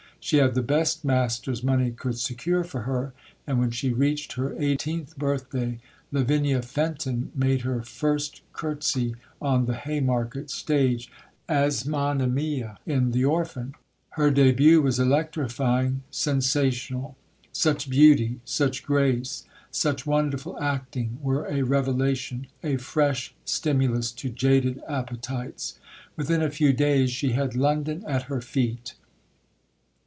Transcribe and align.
She 0.23 0.37
had 0.37 0.53
the 0.53 0.61
best 0.61 1.03
masters 1.03 1.63
money 1.63 1.89
could 1.89 2.15
secure 2.15 2.63
for 2.63 2.81
her; 2.81 3.11
and 3.47 3.57
when 3.57 3.71
she 3.71 3.91
reached 3.91 4.33
her 4.33 4.53
eighteenth 4.59 5.17
birthday 5.17 5.79
Lavinia 6.11 6.61
Fenton 6.61 7.31
made 7.33 7.61
her 7.61 7.81
first 7.81 8.41
curtsy 8.53 9.15
on 9.41 9.65
the 9.65 9.73
Haymarket 9.73 10.51
stage 10.51 11.11
as 11.49 11.87
Monimia, 11.87 12.77
in 12.85 13.13
The 13.13 13.25
Orphan. 13.25 13.73
Her 14.09 14.31
début 14.31 14.79
was 14.83 14.99
electrifying, 14.99 16.03
sensational. 16.11 17.17
Such 17.51 17.89
beauty, 17.89 18.41
such 18.45 18.83
grace, 18.83 19.45
such 19.71 20.05
wonderful 20.05 20.55
acting 20.61 21.17
were 21.23 21.45
a 21.47 21.63
revelation, 21.63 22.45
a 22.63 22.77
fresh 22.77 23.33
stimulus 23.43 24.11
to 24.11 24.29
jaded 24.29 24.83
appetites. 24.87 25.79
Within 26.15 26.43
a 26.43 26.51
few 26.51 26.73
days 26.73 27.09
she 27.09 27.31
had 27.31 27.55
London 27.55 28.03
at 28.05 28.23
her 28.23 28.39
feet. 28.39 28.93